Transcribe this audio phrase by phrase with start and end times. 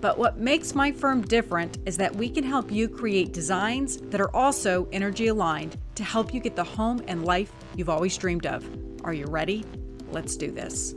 [0.00, 4.20] But what makes my firm different is that we can help you create designs that
[4.20, 8.46] are also energy aligned to help you get the home and life you've always dreamed
[8.46, 8.64] of.
[9.02, 9.64] Are you ready?
[10.12, 10.94] Let's do this.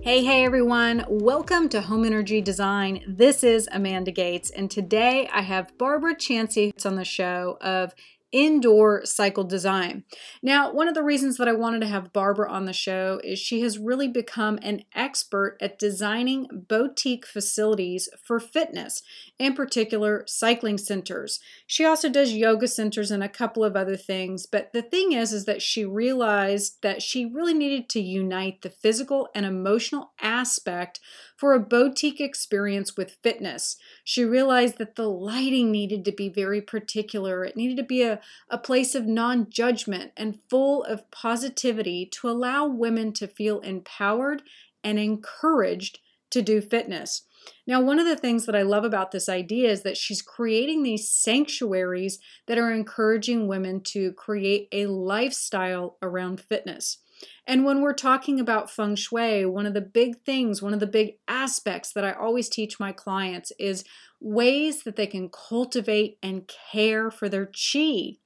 [0.00, 3.02] Hey, hey everyone, welcome to Home Energy Design.
[3.08, 7.94] This is Amanda Gates, and today I have Barbara Chancey on the show of
[8.32, 10.04] indoor cycle design.
[10.42, 13.38] Now, one of the reasons that I wanted to have Barbara on the show is
[13.38, 19.02] she has really become an expert at designing boutique facilities for fitness,
[19.38, 21.38] in particular cycling centers.
[21.66, 25.32] She also does yoga centers and a couple of other things, but the thing is
[25.32, 30.98] is that she realized that she really needed to unite the physical and emotional aspect
[31.36, 33.76] for a boutique experience with fitness.
[34.02, 37.44] She realized that the lighting needed to be very particular.
[37.44, 42.28] It needed to be a, a place of non judgment and full of positivity to
[42.28, 44.42] allow women to feel empowered
[44.82, 46.00] and encouraged
[46.30, 47.22] to do fitness.
[47.66, 50.82] Now, one of the things that I love about this idea is that she's creating
[50.82, 56.98] these sanctuaries that are encouraging women to create a lifestyle around fitness.
[57.46, 60.86] And when we're talking about feng shui, one of the big things, one of the
[60.86, 63.84] big aspects that I always teach my clients is
[64.20, 68.18] ways that they can cultivate and care for their chi.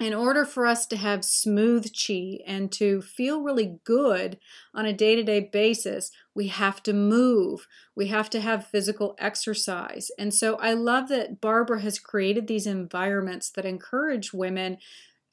[0.00, 4.38] In order for us to have smooth chi and to feel really good
[4.74, 7.68] on a day to day basis, we have to move.
[7.94, 10.10] We have to have physical exercise.
[10.18, 14.78] And so I love that Barbara has created these environments that encourage women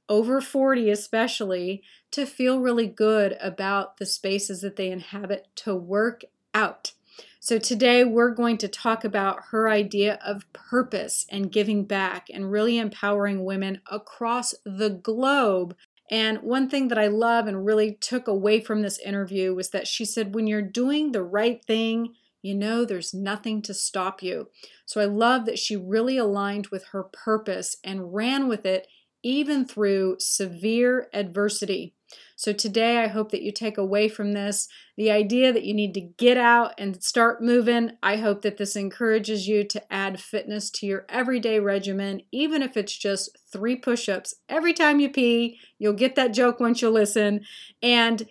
[0.09, 6.23] over 40 especially, to feel really good about the spaces that they inhabit to work
[6.53, 6.93] out.
[7.39, 12.51] So, today we're going to talk about her idea of purpose and giving back and
[12.51, 15.75] really empowering women across the globe.
[16.09, 19.87] And one thing that I love and really took away from this interview was that
[19.87, 24.49] she said, when you're doing the right thing, you know there's nothing to stop you.
[24.85, 28.87] So I love that she really aligned with her purpose and ran with it
[29.21, 31.93] even through severe adversity.
[32.39, 35.95] So, today, I hope that you take away from this the idea that you need
[35.95, 37.93] to get out and start moving.
[38.03, 42.77] I hope that this encourages you to add fitness to your everyday regimen, even if
[42.77, 45.59] it's just three push ups every time you pee.
[45.79, 47.41] You'll get that joke once you listen.
[47.81, 48.27] And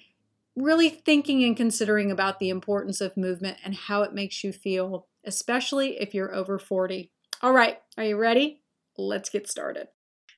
[0.54, 5.08] really thinking and considering about the importance of movement and how it makes you feel,
[5.24, 7.10] especially if you're over 40.
[7.42, 8.62] All right, are you ready?
[8.96, 9.88] Let's get started.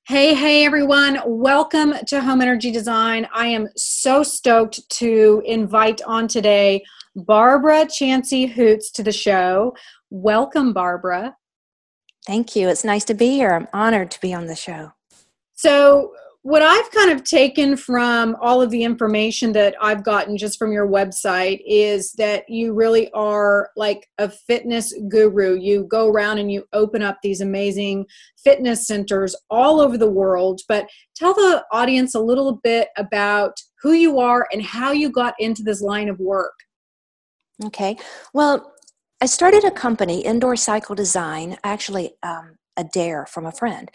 [0.08, 1.20] Hey, hey, everyone.
[1.26, 3.28] Welcome to Home Energy Design.
[3.34, 6.82] I am so stoked to invite on today
[7.14, 9.76] Barbara Chancey Hoots to the show.
[10.08, 11.36] Welcome, Barbara.
[12.26, 12.70] Thank you.
[12.70, 13.52] It's nice to be here.
[13.52, 14.92] I'm honored to be on the show.
[15.52, 16.14] So,
[16.48, 20.72] what I've kind of taken from all of the information that I've gotten just from
[20.72, 25.58] your website is that you really are like a fitness guru.
[25.58, 28.06] You go around and you open up these amazing
[28.42, 30.62] fitness centers all over the world.
[30.68, 35.34] But tell the audience a little bit about who you are and how you got
[35.38, 36.54] into this line of work.
[37.62, 37.94] Okay.
[38.32, 38.72] Well,
[39.20, 43.90] I started a company, Indoor Cycle Design, actually um, a dare from a friend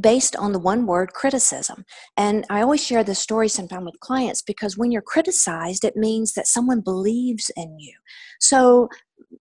[0.00, 1.84] based on the one word criticism.
[2.16, 6.34] And I always share this story sometimes with clients because when you're criticized, it means
[6.34, 7.94] that someone believes in you.
[8.40, 8.88] So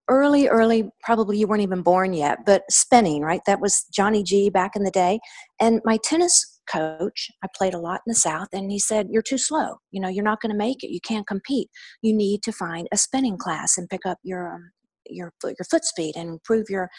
[0.09, 3.41] early, early, probably you weren't even born yet, but spinning, right?
[3.45, 5.19] That was Johnny G back in the day.
[5.59, 9.21] And my tennis coach, I played a lot in the South, and he said, You're
[9.21, 9.77] too slow.
[9.91, 10.91] You know, you're not going to make it.
[10.91, 11.69] You can't compete.
[12.01, 14.53] You need to find a spinning class and pick up your.
[14.53, 14.71] Um,
[15.09, 16.89] your your foot speed and improve your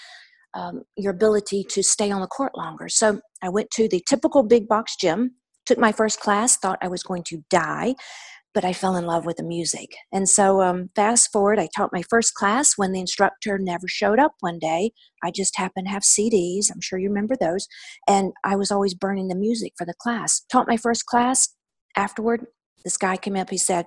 [0.55, 2.89] um, your ability to stay on the court longer.
[2.89, 5.33] So I went to the typical big box gym,
[5.67, 7.95] took my first class, thought I was going to die,
[8.55, 9.97] but I fell in love with the music.
[10.13, 14.21] And so, um, fast forward, I taught my first class when the instructor never showed
[14.21, 14.93] up one day.
[15.25, 17.67] I just happened to have CDs, I'm sure you remember those,
[18.07, 20.43] and I was always burning the music for the class.
[20.51, 21.49] Taught my first class.
[21.97, 22.47] Afterward,
[22.85, 23.87] this guy came up, he said,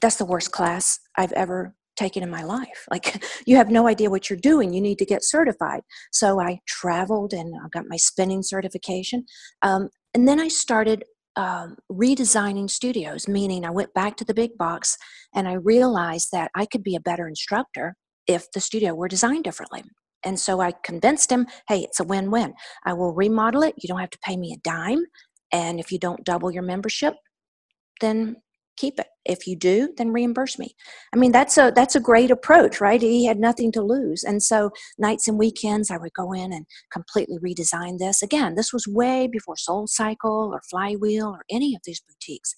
[0.00, 2.86] That's the worst class I've ever taken in my life.
[2.90, 4.72] Like, you have no idea what you're doing.
[4.72, 5.82] You need to get certified.
[6.10, 9.24] So I traveled and I got my spinning certification.
[9.62, 11.04] Um, and then I started
[11.36, 14.96] um, redesigning studios, meaning I went back to the big box
[15.34, 17.94] and I realized that I could be a better instructor
[18.26, 19.84] if the studio were designed differently.
[20.24, 22.54] And so I convinced him, hey, it's a win win.
[22.84, 23.74] I will remodel it.
[23.78, 25.04] You don't have to pay me a dime.
[25.52, 27.14] And if you don't double your membership,
[28.00, 28.36] then
[28.78, 29.06] keep it.
[29.24, 30.74] If you do, then reimburse me.
[31.12, 33.00] I mean, that's a that's a great approach, right?
[33.00, 34.24] He had nothing to lose.
[34.24, 38.22] And so nights and weekends I would go in and completely redesign this.
[38.22, 42.54] Again, this was way before Soul Cycle or Flywheel or any of these boutiques.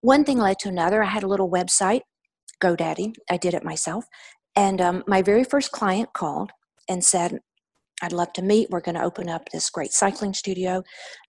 [0.00, 1.02] One thing led to another.
[1.02, 2.02] I had a little website,
[2.62, 3.14] GoDaddy.
[3.30, 4.04] I did it myself.
[4.54, 6.50] And um, my very first client called
[6.88, 7.38] and said,
[8.02, 8.70] I'd love to meet.
[8.70, 10.84] We're going to open up this great cycling studio.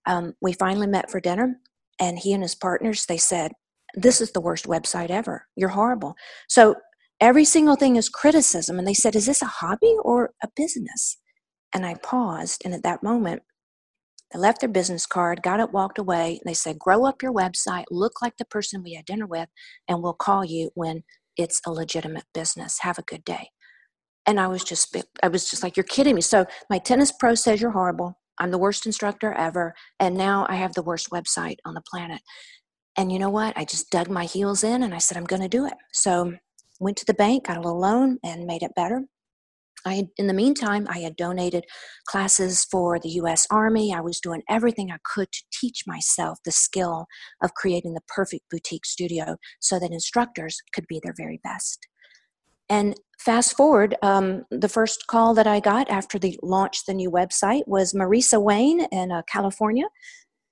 [0.06, 1.56] Um, we finally met for dinner,
[2.00, 3.52] and he and his partners, they said,
[3.96, 5.46] This is the worst website ever.
[5.56, 6.16] You're horrible.
[6.48, 6.76] So
[7.22, 8.80] every single thing is criticism.
[8.80, 11.18] And they said, Is this a hobby or a business?
[11.74, 13.44] And I paused, and at that moment,
[14.34, 16.40] they left their business card, got it, walked away.
[16.44, 19.50] And they said, Grow up your website, look like the person we had dinner with,
[19.88, 21.04] and we'll call you when
[21.38, 22.80] it's a legitimate business.
[22.82, 23.50] Have a good day
[24.26, 26.22] and I was just I was just like you're kidding me.
[26.22, 28.20] So my tennis pro says you're horrible.
[28.40, 32.22] I'm the worst instructor ever and now I have the worst website on the planet.
[33.00, 33.58] And you know what?
[33.58, 35.76] I just dug my heels in and I said I'm going to do it.
[35.94, 36.34] So
[36.82, 39.04] went to the bank, got a little loan and made it better.
[39.86, 41.64] I in the meantime I had donated
[42.10, 43.94] classes for the US Army.
[43.94, 47.06] I was doing everything I could to teach myself the skill
[47.42, 51.88] of creating the perfect boutique studio so that instructors could be their very best.
[52.68, 57.10] And fast forward, um, the first call that I got after they launched the new
[57.10, 59.86] website was Marisa Wayne in uh, California.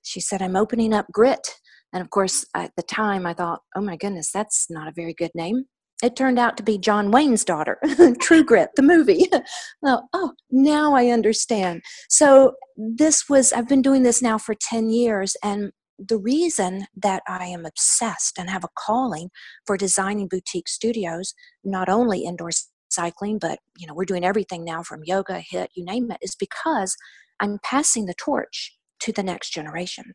[0.00, 1.58] She said, I'm opening up Grit.
[1.92, 5.14] And of course, at the time, I thought, oh my goodness, that's not a very
[5.14, 5.64] good name.
[6.02, 7.78] It turned out to be John Wayne's daughter,
[8.20, 9.26] True Grit, the movie.
[9.82, 11.82] well, oh, now I understand.
[12.08, 17.22] So, this was, I've been doing this now for 10 years, and the reason that
[17.26, 19.30] I am obsessed and have a calling
[19.66, 22.50] for designing boutique studios, not only indoor
[22.90, 26.36] cycling, but you know, we're doing everything now from yoga, HIIT, you name it, is
[26.36, 26.96] because
[27.40, 30.12] I'm passing the torch to the next generation.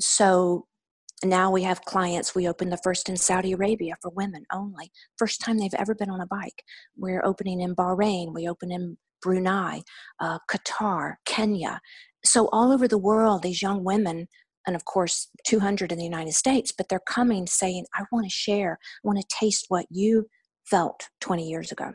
[0.00, 0.66] So
[1.24, 2.34] now we have clients.
[2.34, 4.90] We opened the first in Saudi Arabia for women only.
[5.18, 6.62] First time they've ever been on a bike.
[6.96, 8.34] We're opening in Bahrain.
[8.34, 9.82] We open in Brunei,
[10.20, 11.80] uh, Qatar, Kenya.
[12.24, 14.26] So all over the world, these young women
[14.66, 18.30] and of course 200 in the united states but they're coming saying i want to
[18.30, 20.26] share i want to taste what you
[20.64, 21.92] felt 20 years ago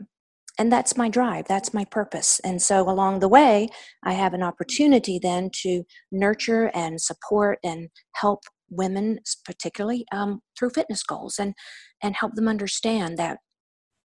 [0.58, 3.68] and that's my drive that's my purpose and so along the way
[4.04, 5.82] i have an opportunity then to
[6.12, 11.54] nurture and support and help women particularly um, through fitness goals and
[12.02, 13.38] and help them understand that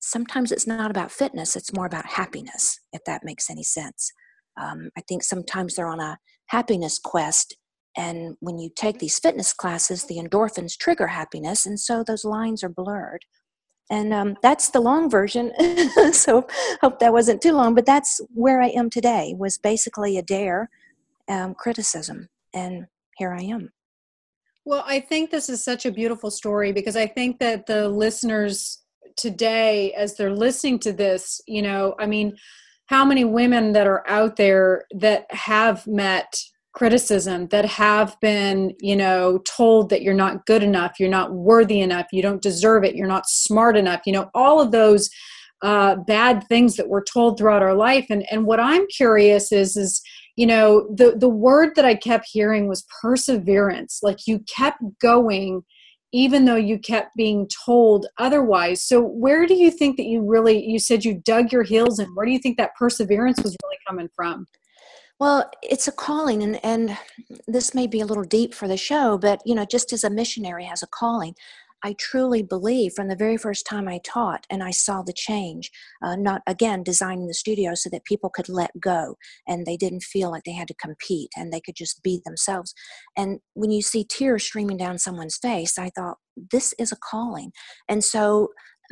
[0.01, 4.13] sometimes it's not about fitness it's more about happiness if that makes any sense
[4.61, 6.19] um, i think sometimes they're on a
[6.49, 7.57] happiness quest
[7.97, 12.65] and when you take these fitness classes, the endorphins trigger happiness, and so those lines
[12.65, 13.25] are blurred.
[13.91, 15.53] And um, that's the long version.
[16.13, 16.47] so
[16.81, 19.35] hope that wasn't too long, but that's where I am today.
[19.39, 20.71] Was basically a dare
[21.29, 22.87] um, criticism, and
[23.17, 23.71] here I am.
[24.65, 28.83] Well, I think this is such a beautiful story because I think that the listeners
[29.17, 32.35] today, as they're listening to this, you know, I mean,
[32.87, 36.35] how many women that are out there that have met
[36.75, 41.81] criticism that have been you know told that you're not good enough you're not worthy
[41.81, 45.09] enough you don't deserve it you're not smart enough you know all of those
[45.63, 48.07] uh, bad things that we're told throughout our life.
[48.11, 50.03] And and what i'm curious is is
[50.37, 54.01] you know the the word that i kept hearing was perseverance.
[54.03, 55.63] Like you kept going
[56.13, 58.81] even though you kept being told otherwise.
[58.85, 62.07] So where do you think that you really you said you dug your heels in.
[62.15, 64.47] Where do you think that perseverance was really coming from?
[65.21, 66.99] Well, it's a calling, and, and
[67.47, 70.11] this may be a little deep for the show, but you know, just as a
[70.11, 71.35] missionary has a calling,
[71.85, 75.71] I truly believe from the very first time I taught and I saw the change,
[76.03, 80.03] uh, not again designing the studio so that people could let go and they didn't
[80.03, 82.75] feel like they had to compete and they could just be themselves.
[83.17, 86.17] And when you see tears streaming down someone's face, I thought,
[86.51, 87.53] this is a calling.
[87.89, 88.49] And so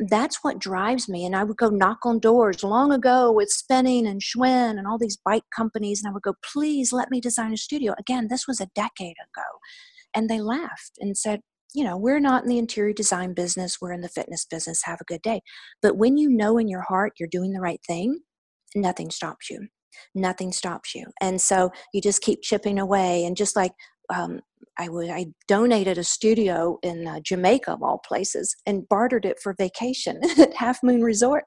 [0.07, 1.25] that's what drives me.
[1.25, 4.99] And I would go knock on doors long ago with Spinning and Schwinn and all
[4.99, 6.01] these bike companies.
[6.01, 7.93] And I would go, please let me design a studio.
[7.99, 9.47] Again, this was a decade ago.
[10.15, 11.41] And they laughed and said,
[11.73, 14.83] you know, we're not in the interior design business, we're in the fitness business.
[14.83, 15.41] Have a good day.
[15.81, 18.19] But when you know in your heart you're doing the right thing,
[18.75, 19.67] nothing stops you.
[20.15, 21.05] Nothing stops you.
[21.21, 23.25] And so you just keep chipping away.
[23.25, 23.73] And just like
[24.13, 24.41] um,
[24.77, 29.39] I would I donated a studio in uh, Jamaica of all places and bartered it
[29.41, 31.43] for vacation at Half Moon Resort,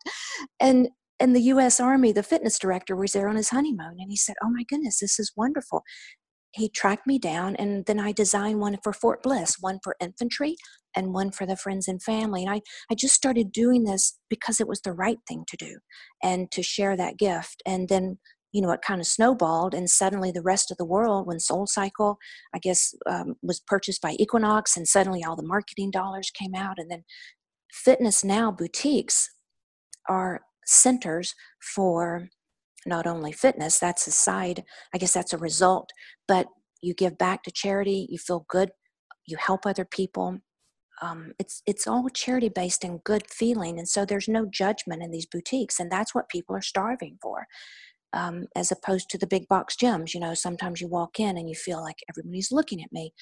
[0.61, 1.80] and and the U.S.
[1.80, 5.00] Army, the fitness director was there on his honeymoon, and he said, "Oh my goodness,
[5.00, 5.83] this is wonderful."
[6.56, 10.56] He tracked me down and then i designed one for fort bliss one for infantry
[10.94, 12.60] and one for the friends and family and i,
[12.90, 15.78] I just started doing this because it was the right thing to do
[16.22, 18.18] and to share that gift and then
[18.52, 21.66] you know it kind of snowballed and suddenly the rest of the world when soul
[21.66, 22.16] cycle
[22.54, 26.78] i guess um, was purchased by equinox and suddenly all the marketing dollars came out
[26.78, 27.04] and then
[27.72, 29.30] fitness now boutiques
[30.08, 31.34] are centers
[31.75, 32.28] for
[32.87, 34.64] not only fitness, that's a side,
[34.95, 35.90] I guess that's a result,
[36.28, 36.47] but
[36.83, 38.71] you give back to charity, you feel good,
[39.26, 40.38] you help other people.
[41.02, 45.11] Um, it's it's all charity based and good feeling, and so there's no judgment in
[45.11, 47.47] these boutiques, and that's what people are starving for,
[48.14, 50.14] um, as opposed to the big box gyms.
[50.14, 53.12] You know, sometimes you walk in and you feel like everybody's looking at me,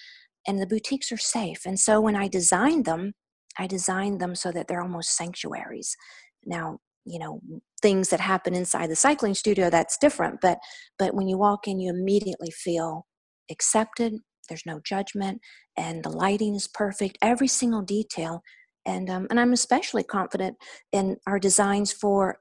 [0.47, 1.63] and the boutiques are safe.
[1.67, 3.15] And so when I designed them,
[3.59, 5.97] I designed them so that they're almost sanctuaries.
[6.45, 7.41] Now, you know
[7.83, 10.59] things that happen inside the cycling studio that's different but
[10.99, 13.07] but when you walk in you immediately feel
[13.51, 14.15] accepted
[14.49, 15.41] there's no judgment
[15.77, 18.41] and the lighting is perfect every single detail
[18.87, 20.57] and um, and i'm especially confident
[20.93, 22.39] in our designs for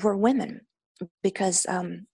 [0.00, 0.60] for women
[1.22, 2.06] because um,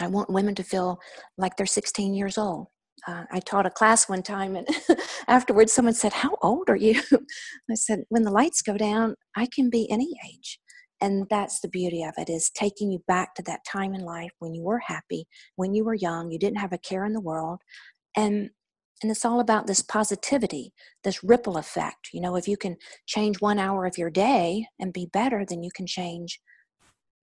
[0.00, 0.98] i want women to feel
[1.36, 2.66] like they're 16 years old
[3.06, 4.66] uh, I taught a class one time, and
[5.28, 7.00] afterwards, someone said, How old are you?
[7.70, 10.58] I said, When the lights go down, I can be any age
[11.00, 14.32] and that's the beauty of it is taking you back to that time in life
[14.38, 15.26] when you were happy
[15.56, 17.60] when you were young you didn't have a care in the world
[18.16, 18.50] and
[19.00, 20.72] and it's all about this positivity
[21.04, 22.76] this ripple effect you know if you can
[23.06, 26.40] change one hour of your day and be better then you can change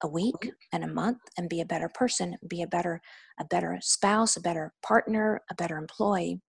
[0.03, 3.01] a week and a month and be a better person be a better
[3.39, 6.39] a better spouse a better partner a better employee.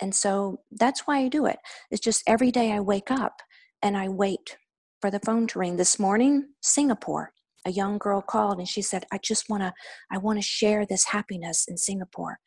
[0.00, 1.58] And so that's why i do it.
[1.90, 3.40] It's just every day i wake up
[3.82, 4.56] and i wait
[5.00, 5.76] for the phone to ring.
[5.76, 7.32] This morning, Singapore,
[7.66, 9.72] a young girl called and she said, I just want to,
[10.10, 12.38] I want to share this happiness in Singapore.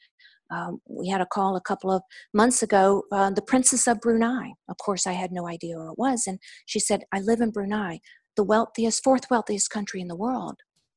[0.52, 2.02] Um, we had a call a couple of
[2.34, 4.54] months ago, uh, the Princess of Brunei.
[4.68, 6.26] Of course, I had no idea who it was.
[6.26, 8.00] And she said, I live in Brunei,
[8.36, 10.56] the wealthiest, fourth wealthiest country in the world.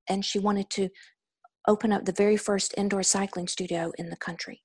[0.08, 0.88] And she wanted to
[1.68, 4.62] open up the very first indoor cycling studio in the country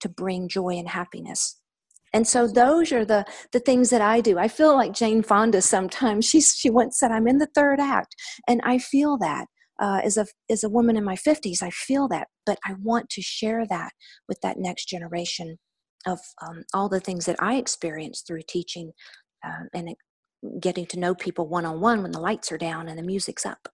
[0.00, 1.59] to bring joy and happiness
[2.12, 4.38] and so those are the the things that i do.
[4.38, 6.24] I feel like jane fonda sometimes.
[6.26, 8.14] She, she once said i'm in the third act.
[8.48, 9.46] And i feel that
[9.80, 12.28] uh, as a as a woman in my 50s i feel that.
[12.46, 13.92] But i want to share that
[14.28, 15.58] with that next generation
[16.06, 18.92] of um, all the things that i experienced through teaching
[19.46, 19.94] uh, and
[20.60, 23.68] getting to know people one-on-one when the lights are down and the music's up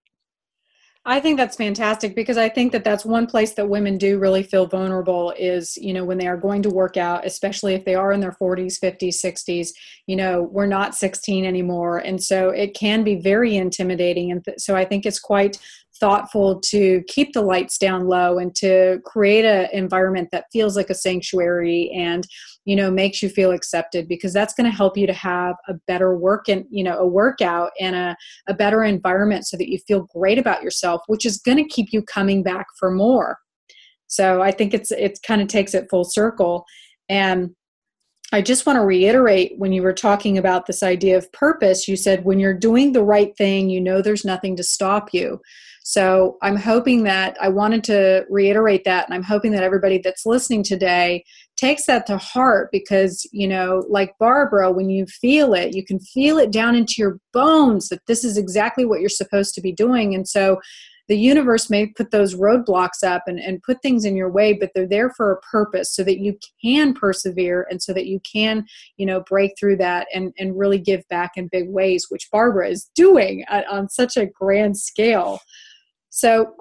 [1.08, 4.42] I think that's fantastic because I think that that's one place that women do really
[4.42, 7.94] feel vulnerable is, you know, when they are going to work out, especially if they
[7.94, 9.68] are in their 40s, 50s, 60s,
[10.08, 11.98] you know, we're not 16 anymore.
[11.98, 14.32] And so it can be very intimidating.
[14.32, 15.58] And th- so I think it's quite
[15.98, 20.90] thoughtful to keep the lights down low and to create an environment that feels like
[20.90, 22.26] a sanctuary and
[22.64, 25.74] you know makes you feel accepted because that's going to help you to have a
[25.86, 28.16] better work and you know a workout and a,
[28.48, 31.88] a better environment so that you feel great about yourself which is going to keep
[31.92, 33.38] you coming back for more
[34.06, 36.64] so i think it's it kind of takes it full circle
[37.08, 37.50] and
[38.32, 41.96] I just want to reiterate when you were talking about this idea of purpose, you
[41.96, 45.40] said when you're doing the right thing, you know there's nothing to stop you.
[45.88, 50.26] So I'm hoping that I wanted to reiterate that, and I'm hoping that everybody that's
[50.26, 51.24] listening today
[51.56, 56.00] takes that to heart because, you know, like Barbara, when you feel it, you can
[56.00, 59.70] feel it down into your bones that this is exactly what you're supposed to be
[59.70, 60.12] doing.
[60.12, 60.58] And so
[61.06, 64.70] the universe may put those roadblocks up and, and put things in your way but
[64.74, 68.64] they're there for a purpose so that you can persevere and so that you can
[68.96, 72.68] you know break through that and and really give back in big ways which barbara
[72.68, 75.38] is doing on such a grand scale
[76.16, 76.54] so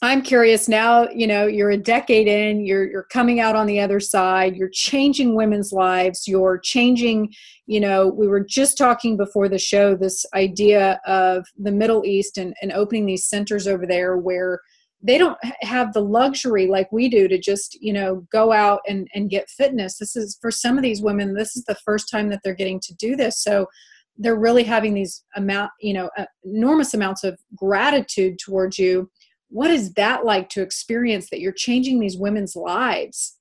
[0.00, 3.80] I'm curious now, you know, you're a decade in, you're you're coming out on the
[3.80, 7.34] other side, you're changing women's lives, you're changing,
[7.66, 12.38] you know, we were just talking before the show this idea of the Middle East
[12.38, 14.60] and, and opening these centers over there where
[15.02, 19.08] they don't have the luxury like we do to just, you know, go out and,
[19.16, 19.98] and get fitness.
[19.98, 22.78] This is for some of these women, this is the first time that they're getting
[22.84, 23.42] to do this.
[23.42, 23.66] So
[24.16, 29.10] they're really having these amount you know uh, enormous amounts of gratitude towards you.
[29.48, 33.36] What is that like to experience that you're changing these women's lives?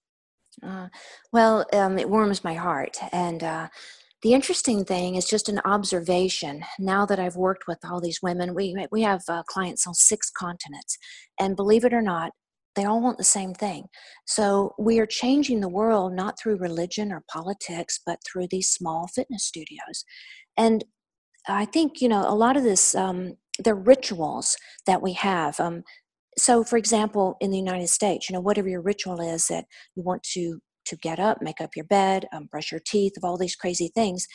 [0.65, 0.87] Uh,
[1.31, 2.97] well um, it warms my heart.
[3.11, 3.67] And uh,
[4.21, 6.63] the interesting thing is just an observation.
[6.79, 10.29] Now that i've worked with all these women we, we have uh, clients on six
[10.29, 10.97] continents.
[11.39, 12.31] And believe it or not
[12.75, 13.85] they all want the same thing.
[14.25, 19.07] So we are changing the world not through religion or politics, but through these small
[19.07, 20.05] fitness studios.
[20.59, 20.83] And
[21.47, 25.83] I think, you know, a lot of this, um, the rituals that we have, um,
[26.39, 30.03] so for example in the united states you know whatever your ritual is that you
[30.03, 33.37] want to to get up make up your bed um, brush your teeth of all
[33.37, 34.25] these crazy things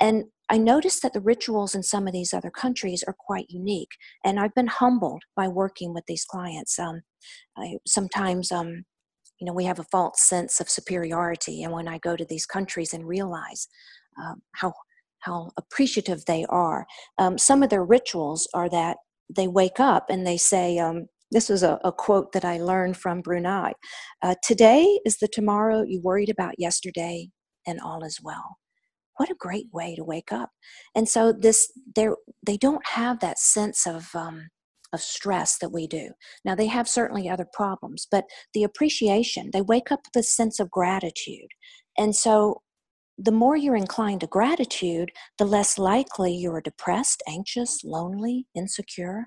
[0.00, 3.90] and i noticed that the rituals in some of these other countries are quite unique
[4.24, 7.02] and i've been humbled by working with these clients um,
[7.56, 8.84] I, sometimes um,
[9.40, 12.46] you know we have a false sense of superiority and when i go to these
[12.46, 13.68] countries and realize
[14.20, 14.72] um, how
[15.20, 16.86] how appreciative they are
[17.18, 18.96] um, some of their rituals are that
[19.34, 22.96] they wake up and they say um, this was a, a, quote that i learned
[22.96, 23.72] from brunei
[24.22, 27.28] uh, today is the tomorrow you worried about yesterday
[27.66, 28.56] and all is well
[29.16, 30.50] what a great way to wake up
[30.94, 32.08] and so this they
[32.44, 34.48] they don't have that sense of um,
[34.92, 36.10] of stress that we do.
[36.44, 38.24] Now, they have certainly other problems, but
[38.54, 41.48] the appreciation, they wake up with a sense of gratitude.
[41.96, 42.62] And so,
[43.22, 49.26] the more you're inclined to gratitude, the less likely you're depressed, anxious, lonely, insecure.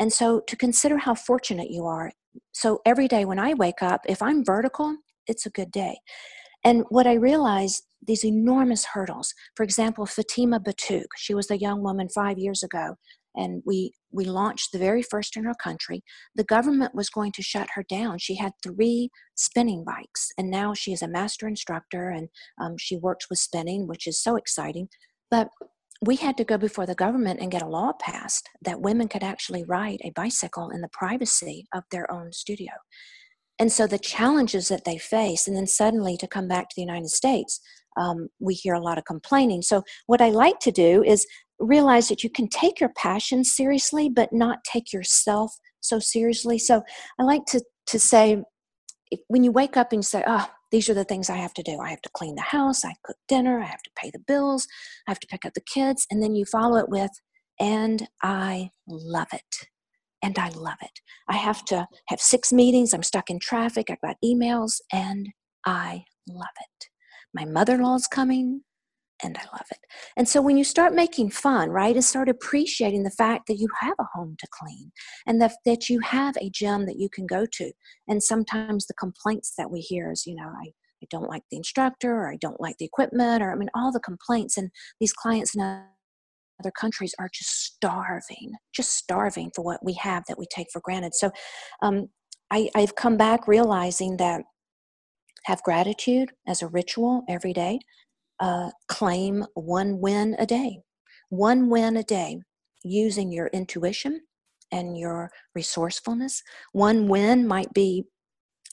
[0.00, 2.12] And so, to consider how fortunate you are.
[2.52, 5.98] So, every day when I wake up, if I'm vertical, it's a good day.
[6.64, 9.34] And what I realized, these enormous hurdles.
[9.54, 12.96] For example, Fatima Batouk, she was a young woman five years ago
[13.34, 16.02] and we we launched the very first in our country.
[16.34, 18.18] The government was going to shut her down.
[18.18, 22.28] She had three spinning bikes and now she is a master instructor and
[22.60, 24.88] um, she works with spinning which is so exciting.
[25.30, 25.48] But
[26.00, 29.24] we had to go before the government and get a law passed that women could
[29.24, 32.72] actually ride a bicycle in the privacy of their own studio.
[33.58, 36.82] And so the challenges that they face and then suddenly to come back to the
[36.82, 37.60] united states
[37.98, 41.26] um, we hear a lot of complaining so what i like to do is
[41.58, 46.58] realize that you can take your passion seriously, but not take yourself so seriously.
[46.58, 46.82] So
[47.18, 48.42] I like to, to say,
[49.28, 51.62] when you wake up and you say, oh, these are the things I have to
[51.62, 51.78] do.
[51.80, 54.66] I have to clean the house, I cook dinner, I have to pay the bills,
[55.06, 56.06] I have to pick up the kids.
[56.10, 57.10] And then you follow it with,
[57.58, 59.66] and I love it.
[60.22, 61.00] And I love it.
[61.28, 62.92] I have to have six meetings.
[62.92, 63.88] I'm stuck in traffic.
[63.88, 65.28] I've got emails, and
[65.64, 66.86] I love it.
[67.34, 68.62] My mother in law's coming
[69.22, 69.78] and I love it.
[70.16, 73.68] And so when you start making fun, right, and start appreciating the fact that you
[73.80, 74.92] have a home to clean
[75.26, 77.72] and that, that you have a gym that you can go to.
[78.06, 80.68] And sometimes the complaints that we hear is, you know, I,
[81.02, 83.92] I don't like the instructor or I don't like the equipment or I mean, all
[83.92, 84.56] the complaints.
[84.56, 90.24] And these clients in other countries are just starving, just starving for what we have
[90.28, 91.14] that we take for granted.
[91.14, 91.30] So
[91.82, 92.08] um,
[92.50, 94.42] I, I've come back realizing that
[95.48, 97.80] have gratitude as a ritual every day
[98.40, 100.80] uh, claim one win a day.
[101.30, 102.40] One win a day
[102.84, 104.20] using your intuition
[104.70, 106.42] and your resourcefulness.
[106.72, 108.04] One win might be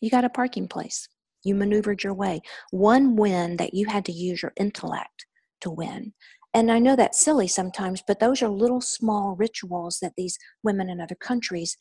[0.02, 1.08] you got a parking place,
[1.46, 2.42] you maneuvered your way.
[2.72, 5.26] One win that you had to use your intellect
[5.62, 6.14] to win.
[6.54, 10.90] And I know that's silly sometimes, but those are little small rituals that these women
[10.90, 11.78] in other countries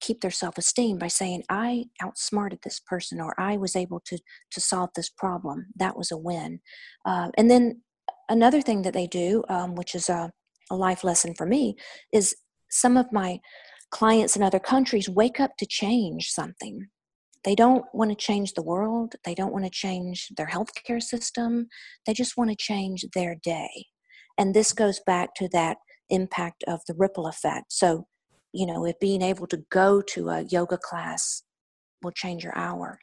[0.00, 4.18] keep their self-esteem by saying i outsmarted this person or i was able to
[4.50, 5.66] to solve this problem.
[5.76, 6.60] That was a win.
[7.04, 7.82] Uh, and then
[8.28, 10.32] another thing that they do um, which is a,
[10.70, 11.76] a life lesson for me
[12.12, 12.36] is
[12.70, 13.40] some of my
[13.90, 16.88] clients in other countries wake up to change something.
[17.44, 21.68] They don't want to change the world they don't want to change their healthcare system
[22.04, 23.86] they just want to change their day.
[24.36, 25.78] And this goes back to that
[26.10, 27.72] impact of the ripple effect.
[27.72, 28.06] So
[28.52, 31.42] you know, if being able to go to a yoga class
[32.02, 32.98] will change your hour,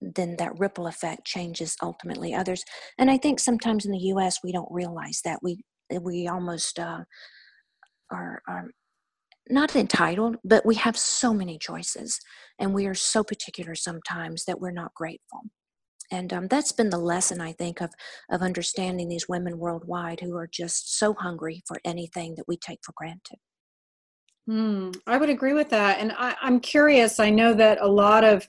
[0.00, 2.62] then that ripple effect changes ultimately others.
[2.98, 4.38] And I think sometimes in the U.S.
[4.42, 5.62] we don't realize that we
[6.00, 7.04] we almost uh,
[8.10, 8.70] are, are
[9.48, 12.18] not entitled, but we have so many choices,
[12.58, 15.42] and we are so particular sometimes that we're not grateful.
[16.12, 17.90] And um, that's been the lesson I think of
[18.30, 22.80] of understanding these women worldwide who are just so hungry for anything that we take
[22.84, 23.38] for granted.
[24.46, 25.98] Hmm, I would agree with that.
[25.98, 28.46] And I, am curious, I know that a lot of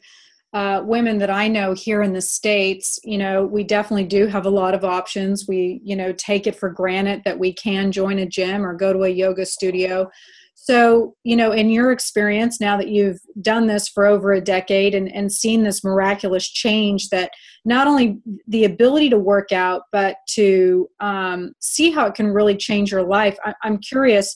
[0.54, 4.46] uh, women that I know here in the States, you know, we definitely do have
[4.46, 5.46] a lot of options.
[5.48, 8.94] We, you know, take it for granted that we can join a gym or go
[8.94, 10.10] to a yoga studio.
[10.54, 14.94] So, you know, in your experience, now that you've done this for over a decade
[14.94, 17.32] and, and seen this miraculous change, that
[17.66, 22.56] not only the ability to work out, but to um, see how it can really
[22.56, 24.36] change your life, I, I'm curious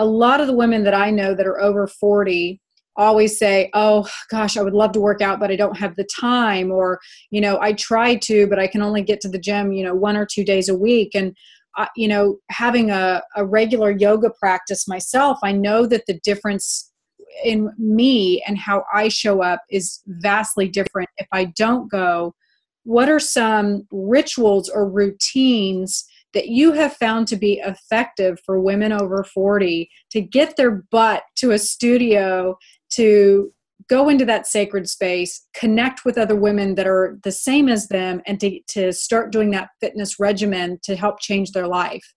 [0.00, 2.58] a lot of the women that I know that are over 40
[2.96, 6.08] always say, Oh gosh, I would love to work out, but I don't have the
[6.18, 6.72] time.
[6.72, 6.98] Or,
[7.30, 9.94] you know, I try to, but I can only get to the gym, you know,
[9.94, 11.10] one or two days a week.
[11.14, 11.36] And,
[11.76, 16.90] uh, you know, having a, a regular yoga practice myself, I know that the difference
[17.44, 22.34] in me and how I show up is vastly different if I don't go.
[22.84, 28.92] What are some rituals or routines that you have found to be effective for women
[28.92, 32.56] over 40 to get their butt to a studio
[32.90, 33.52] to
[33.88, 38.20] go into that sacred space, connect with other women that are the same as them,
[38.26, 42.14] and to, to start doing that fitness regimen to help change their life?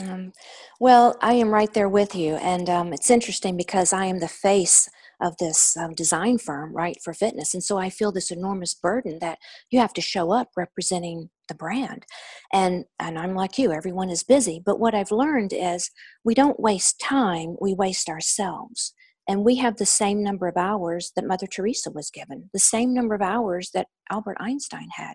[0.00, 0.32] Um,
[0.80, 2.36] well, I am right there with you.
[2.36, 4.88] And um, it's interesting because I am the face
[5.20, 7.54] of this um, design firm, right, for fitness.
[7.54, 9.38] And so I feel this enormous burden that
[9.70, 12.04] you have to show up representing the brand.
[12.52, 14.60] And, and I'm like you, everyone is busy.
[14.64, 15.90] But what I've learned is
[16.24, 18.94] we don't waste time, we waste ourselves.
[19.28, 22.92] And we have the same number of hours that Mother Teresa was given, the same
[22.92, 25.14] number of hours that Albert Einstein had.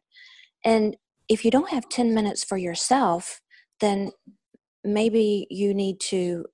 [0.63, 0.95] And
[1.27, 3.41] if you don't have 10 minutes for yourself,
[3.81, 4.11] then
[4.83, 6.45] maybe you need to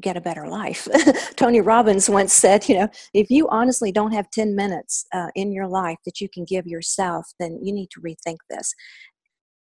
[0.00, 0.86] get a better life.
[1.36, 5.52] Tony Robbins once said, you know, if you honestly don't have 10 minutes uh, in
[5.52, 8.72] your life that you can give yourself, then you need to rethink this.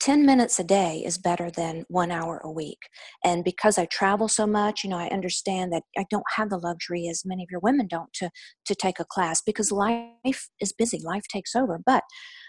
[0.04, 2.90] 10 minutes a day is better than one hour a week.
[3.24, 6.58] And because I travel so much, you know, I understand that I don't have the
[6.58, 8.28] luxury, as many of your women don't, to,
[8.66, 11.80] to take a class because life is busy, life takes over.
[11.86, 12.02] But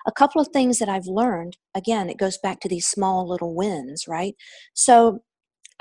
[0.05, 3.55] a couple of things that I've learned, again, it goes back to these small little
[3.55, 4.35] wins, right?
[4.73, 5.21] So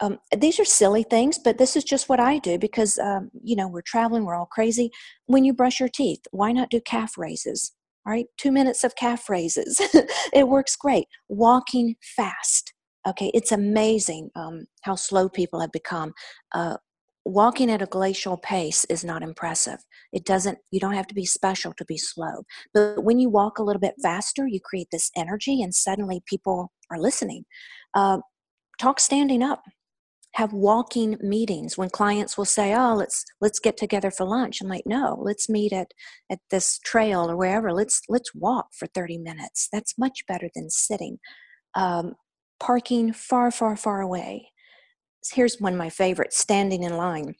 [0.01, 3.57] um, these are silly things, but this is just what I do because, um, you
[3.57, 4.93] know, we're traveling, we're all crazy.
[5.27, 7.73] When you brush your teeth, why not do calf raises?
[8.07, 9.81] All right, two minutes of calf raises.
[10.33, 11.07] it works great.
[11.29, 12.73] Walking fast.
[13.07, 16.13] Okay, it's amazing um, how slow people have become.
[16.53, 16.77] Uh,
[17.25, 19.79] walking at a glacial pace is not impressive.
[20.13, 22.45] It doesn't, you don't have to be special to be slow.
[22.75, 26.73] But when you walk a little bit faster, you create this energy and suddenly people
[26.91, 27.45] are listening.
[27.95, 28.19] Uh,
[28.79, 29.63] talk standing up
[30.35, 34.61] have walking meetings when clients will say oh let's let's get together for lunch.
[34.61, 35.93] I'm like no let's meet at
[36.31, 37.73] at this trail or wherever.
[37.73, 39.69] Let's let's walk for 30 minutes.
[39.73, 41.19] That's much better than sitting
[41.75, 42.15] um,
[42.61, 44.51] parking far far far away.
[45.33, 47.35] Here's one of my favorites standing in line.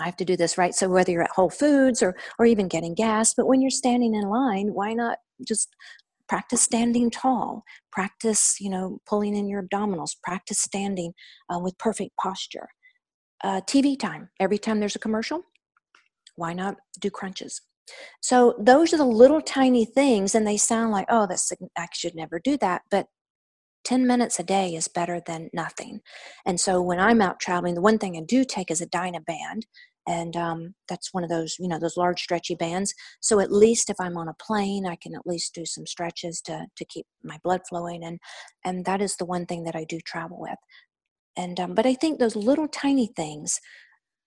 [0.00, 0.74] I have to do this, right?
[0.74, 4.14] So whether you're at Whole Foods or or even getting gas, but when you're standing
[4.14, 5.74] in line, why not just
[6.28, 7.62] practice standing tall
[7.92, 11.12] practice you know pulling in your abdominals practice standing
[11.52, 12.68] uh, with perfect posture.
[13.44, 15.42] Uh, tv time every time there's a commercial
[16.36, 17.62] why not do crunches?
[18.20, 22.14] So those are the little tiny things and they sound like oh that's i should
[22.14, 23.06] never do that but
[23.84, 26.00] 10 minutes a day is better than nothing.
[26.44, 29.62] And so when i'm out traveling the one thing i do take is a Dynaband
[30.06, 32.94] and um, that's one of those you know those large stretchy bands.
[33.20, 36.40] So at least if i'm on a plane i can at least do some stretches
[36.42, 38.18] to to keep my blood flowing and
[38.64, 40.58] and that is the one thing that i do travel with.
[41.36, 43.60] And um, but i think those little tiny things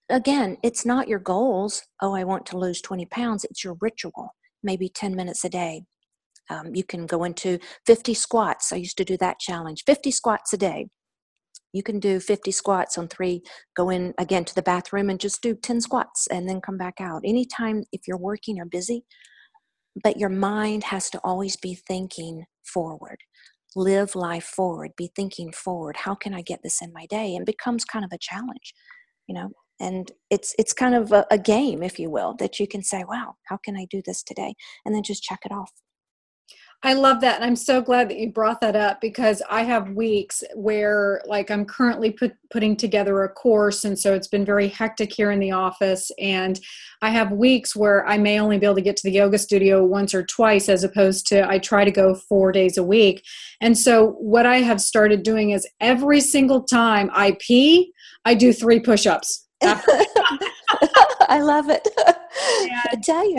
[0.08, 4.34] again it's not your goals oh i want to lose 20 pounds it's your ritual
[4.62, 5.84] maybe 10 minutes a day.
[6.50, 10.52] Um, you can go into 50 squats i used to do that challenge 50 squats
[10.52, 10.88] a day
[11.72, 13.42] you can do 50 squats on three
[13.76, 17.00] go in again to the bathroom and just do 10 squats and then come back
[17.00, 17.22] out.
[17.24, 19.04] Anytime if you're working or busy
[20.02, 23.18] but your mind has to always be thinking forward.
[23.74, 24.92] Live life forward.
[24.96, 25.96] Be thinking forward.
[25.96, 27.34] How can i get this in my day?
[27.34, 28.74] And becomes kind of a challenge
[29.30, 29.50] you know?
[29.78, 33.02] And it's it's kind of a, a game if you will that you can say
[33.08, 34.54] wow how can i do this today?
[34.84, 35.72] and then just check it off
[36.82, 37.36] I love that.
[37.36, 41.50] And I'm so glad that you brought that up because I have weeks where, like,
[41.50, 43.84] I'm currently put, putting together a course.
[43.84, 46.10] And so it's been very hectic here in the office.
[46.18, 46.58] And
[47.02, 49.84] I have weeks where I may only be able to get to the yoga studio
[49.84, 53.26] once or twice, as opposed to I try to go four days a week.
[53.60, 57.92] And so what I have started doing is every single time I pee,
[58.24, 59.46] I do three push ups.
[61.30, 61.86] I love it.
[61.98, 63.38] I tell you.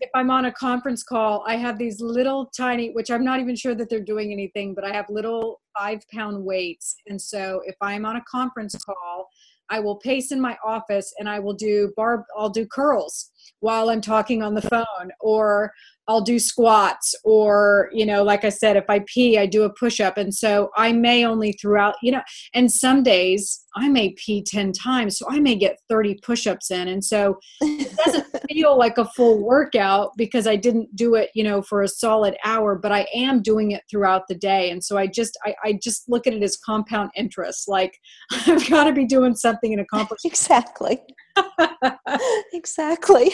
[0.00, 3.54] If I'm on a conference call, I have these little tiny, which I'm not even
[3.54, 6.96] sure that they're doing anything, but I have little five pound weights.
[7.06, 9.28] And so if I'm on a conference call,
[9.68, 13.90] I will pace in my office and I will do barb I'll do curls while
[13.90, 15.72] I'm talking on the phone, or
[16.08, 19.72] I'll do squats or, you know, like I said, if I pee, I do a
[19.72, 20.16] push up.
[20.16, 22.22] And so I may only throughout, you know,
[22.54, 25.18] and some days I may pee 10 times.
[25.18, 26.88] So I may get 30 push ups in.
[26.88, 31.42] And so it doesn't feel like a full workout because I didn't do it, you
[31.42, 34.70] know, for a solid hour, but I am doing it throughout the day.
[34.70, 37.68] And so I just, I, I just look at it as compound interest.
[37.68, 37.98] Like
[38.46, 40.30] I've got to be doing something and accomplishing.
[40.30, 41.00] Exactly.
[42.52, 43.32] exactly.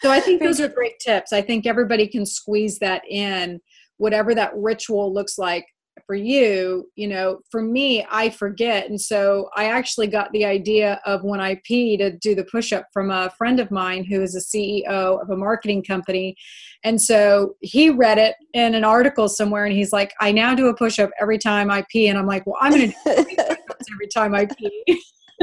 [0.00, 1.32] So I think those are great tips.
[1.32, 3.60] I think everybody can squeeze that in,
[3.96, 5.66] whatever that ritual looks like
[6.06, 6.88] for you.
[6.96, 8.88] You know, for me, I forget.
[8.88, 12.44] And so I actually got the idea of when I pee to uh, do the
[12.44, 16.36] push up from a friend of mine who is a CEO of a marketing company.
[16.84, 20.68] And so he read it in an article somewhere and he's like, I now do
[20.68, 22.08] a push up every time I pee.
[22.08, 23.36] And I'm like, well, I'm going to do
[23.92, 25.02] every time I pee.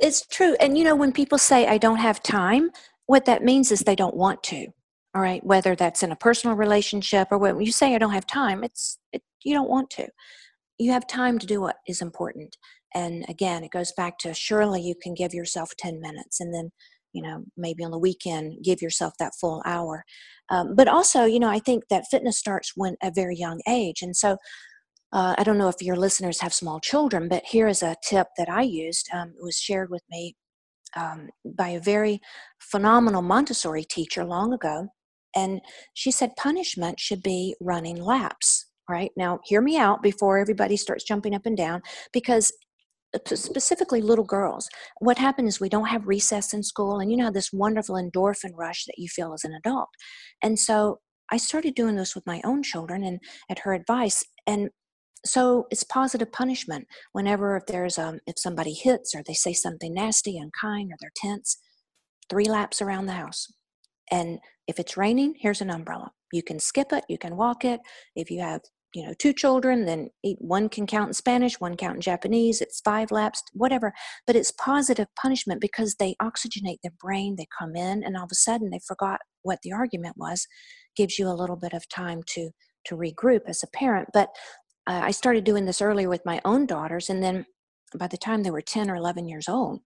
[0.00, 0.56] it's true.
[0.60, 2.70] And you know, when people say, I don't have time,
[3.06, 4.68] what that means is they don't want to.
[5.14, 5.44] All right.
[5.44, 8.98] Whether that's in a personal relationship or when you say, I don't have time, it's,
[9.12, 10.08] it, you don't want to.
[10.78, 12.56] You have time to do what is important.
[12.94, 16.70] And again, it goes back to surely you can give yourself 10 minutes and then,
[17.12, 20.04] you know, maybe on the weekend, give yourself that full hour.
[20.50, 24.02] Um, but also, you know, I think that fitness starts when a very young age.
[24.02, 24.36] And so
[25.12, 28.28] uh, I don't know if your listeners have small children, but here is a tip
[28.36, 29.08] that I used.
[29.12, 30.34] Um, it was shared with me
[30.96, 32.20] um, by a very
[32.60, 34.88] phenomenal Montessori teacher long ago.
[35.36, 35.60] And
[35.94, 38.66] she said punishment should be running laps.
[38.88, 41.80] Right now, hear me out before everybody starts jumping up and down
[42.12, 42.52] because
[43.14, 47.16] uh, specifically little girls what happens is we don't have recess in school and you
[47.16, 49.88] know this wonderful endorphin rush that you feel as an adult
[50.42, 50.98] and so
[51.30, 54.68] i started doing this with my own children and at her advice and
[55.24, 59.94] so it's positive punishment whenever if there's um if somebody hits or they say something
[59.94, 61.58] nasty unkind or they're tense
[62.30, 63.52] three laps around the house.
[64.10, 66.10] And if it's raining here's an umbrella.
[66.32, 67.80] You can skip it you can walk it.
[68.16, 68.60] If you have
[68.94, 72.60] you know two children then one can count in spanish one count in japanese.
[72.60, 73.92] It's five laps whatever.
[74.26, 78.30] But it's positive punishment because they oxygenate their brain they come in and all of
[78.32, 80.46] a sudden they forgot what the argument was.
[80.96, 82.50] Gives you a little bit of time to
[82.86, 84.08] to regroup as a parent.
[84.12, 84.28] But
[84.86, 87.46] I started doing this earlier with my own daughters, and then
[87.96, 89.80] by the time they were 10 or 11 years old,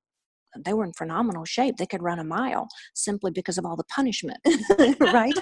[0.57, 1.77] they were in phenomenal shape.
[1.77, 4.39] They could run a mile simply because of all the punishment,
[5.01, 5.35] right?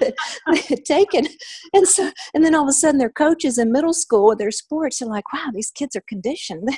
[0.85, 1.27] taken.
[1.73, 4.51] And so, and then all of a sudden, their coaches in middle school with their
[4.51, 6.69] sports are like, wow, these kids are conditioned.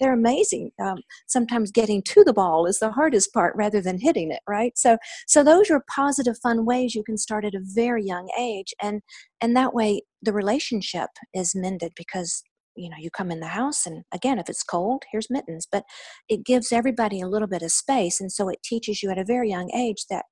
[0.00, 0.70] They're amazing.
[0.82, 4.76] Um, sometimes getting to the ball is the hardest part rather than hitting it, right?
[4.76, 8.74] So, so those are positive, fun ways you can start at a very young age.
[8.82, 9.02] And,
[9.40, 12.42] and that way, the relationship is mended because
[12.76, 15.84] you know you come in the house and again if it's cold here's mittens but
[16.28, 19.24] it gives everybody a little bit of space and so it teaches you at a
[19.24, 20.24] very young age that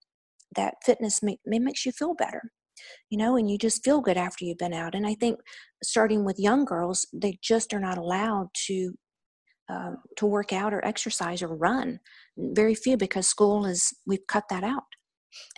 [0.57, 2.43] that fitness may, makes you feel better
[3.11, 5.39] you know and you just feel good after you've been out and i think
[5.83, 8.93] starting with young girls they just are not allowed to
[9.73, 11.99] uh, to work out or exercise or run
[12.37, 14.83] very few because school is we've cut that out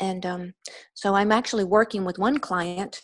[0.01, 0.53] and um,
[0.95, 3.03] so i'm actually working with one client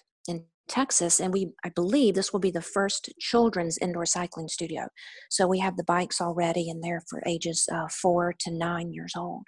[0.69, 4.89] Texas, and we I believe this will be the first children's indoor cycling studio.
[5.31, 9.13] So we have the bikes already, and they're for ages uh, four to nine years
[9.17, 9.45] old,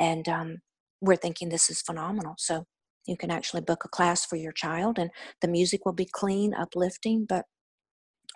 [0.00, 0.56] and um,
[1.00, 2.34] we're thinking this is phenomenal.
[2.38, 2.64] So
[3.06, 6.54] you can actually book a class for your child, and the music will be clean,
[6.54, 7.44] uplifting, but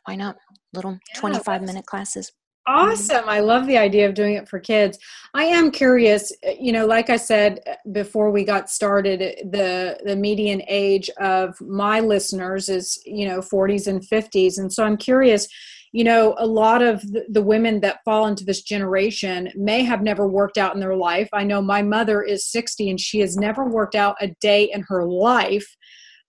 [0.05, 0.37] why not
[0.73, 2.33] little yeah, 25 minute classes.
[2.69, 3.27] Awesome.
[3.27, 4.99] I love the idea of doing it for kids.
[5.33, 9.49] I am curious, uh, you know, like I said uh, before we got started, uh,
[9.51, 14.59] the the median age of my listeners is, you know, 40s and 50s.
[14.59, 15.49] And so I'm curious,
[15.93, 20.03] you know, a lot of the, the women that fall into this generation may have
[20.03, 21.31] never worked out in their life.
[21.33, 24.83] I know my mother is 60 and she has never worked out a day in
[24.89, 25.75] her life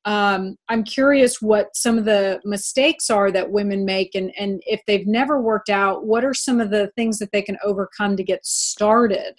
[0.06, 4.82] um, i'm curious what some of the mistakes are that women make and, and if
[4.88, 8.24] they've never worked out what are some of the things that they can overcome to
[8.24, 9.36] get started?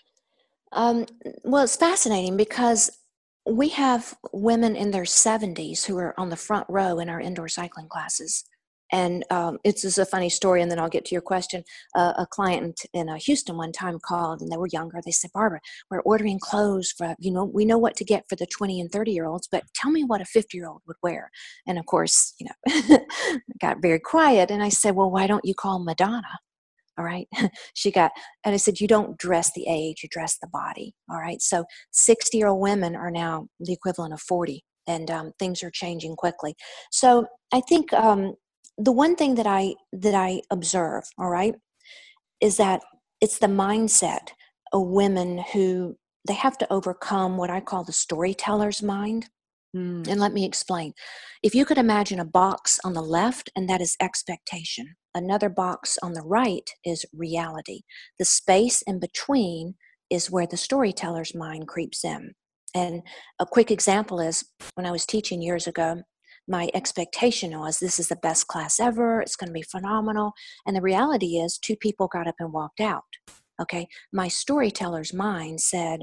[0.73, 1.07] Um,
[1.45, 2.91] well it's fascinating because
[3.47, 7.49] we have women in their 70s who are on the front row in our indoor
[7.49, 8.45] cycling classes
[8.93, 11.65] and um, it's just a funny story, and then I'll get to your question.
[11.95, 15.01] Uh, a client in uh, Houston one time called, and they were younger.
[15.05, 18.37] They said, "Barbara, we're ordering clothes for you know we know what to get for
[18.37, 20.97] the 20 and 30 year olds, but tell me what a 50 year old would
[21.03, 21.31] wear."
[21.67, 22.99] And of course, you know,
[23.61, 24.51] got very quiet.
[24.51, 26.39] And I said, "Well, why don't you call Madonna?"
[26.99, 27.29] all right
[27.75, 28.13] she got
[28.45, 31.65] and i said you don't dress the age you dress the body all right so
[31.93, 36.17] 60 year old women are now the equivalent of 40 and um, things are changing
[36.17, 36.55] quickly
[36.91, 38.35] so i think um,
[38.81, 41.55] the one thing that I that I observe, all right,
[42.41, 42.81] is that
[43.21, 44.31] it's the mindset
[44.73, 49.29] of women who they have to overcome what I call the storyteller's mind.
[49.77, 50.09] Mm.
[50.09, 50.95] And let me explain.
[51.43, 55.99] If you could imagine a box on the left, and that is expectation, another box
[56.03, 57.83] on the right is reality.
[58.19, 59.75] The space in between
[60.09, 62.33] is where the storyteller's mind creeps in.
[62.75, 63.03] And
[63.39, 66.03] a quick example is when I was teaching years ago,
[66.49, 70.33] my expectation was this is the best class ever, it's going to be phenomenal.
[70.67, 73.05] And the reality is, two people got up and walked out.
[73.61, 76.01] Okay, my storyteller's mind said,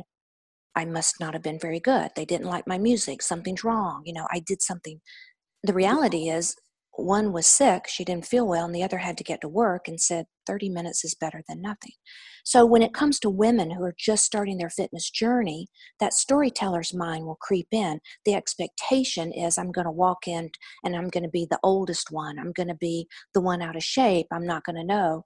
[0.75, 2.11] I must not have been very good.
[2.15, 3.23] They didn't like my music.
[3.23, 4.03] Something's wrong.
[4.05, 5.01] You know, I did something.
[5.63, 6.55] The reality is,
[6.97, 9.87] one was sick, she didn't feel well, and the other had to get to work
[9.87, 11.93] and said 30 minutes is better than nothing.
[12.43, 15.67] So when it comes to women who are just starting their fitness journey,
[15.99, 17.99] that storyteller's mind will creep in.
[18.25, 20.49] The expectation is I'm going to walk in
[20.83, 22.39] and I'm going to be the oldest one.
[22.39, 24.27] I'm going to be the one out of shape.
[24.31, 25.25] I'm not going to know.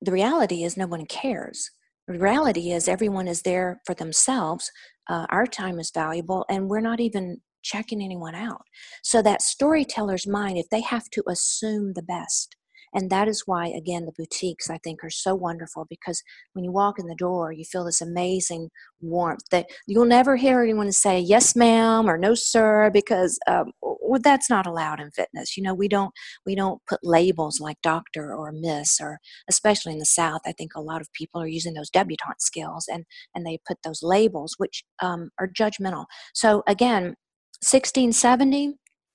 [0.00, 1.70] the reality is no one cares.
[2.08, 4.70] The reality is everyone is there for themselves.
[5.08, 8.62] Uh, our time is valuable, and we're not even checking anyone out.
[9.02, 12.56] So that storyteller's mind, if they have to assume the best,
[12.96, 16.22] and that is why, again, the boutiques I think are so wonderful because
[16.54, 20.62] when you walk in the door, you feel this amazing warmth that you'll never hear
[20.62, 25.56] anyone say yes, ma'am, or no, sir, because um, well, that's not allowed in fitness.
[25.56, 26.12] You know, we don't
[26.46, 29.18] we don't put labels like doctor or miss, or
[29.50, 30.40] especially in the South.
[30.46, 33.78] I think a lot of people are using those debutante skills and and they put
[33.84, 36.06] those labels which um, are judgmental.
[36.34, 37.14] So again,
[37.62, 38.74] 1670,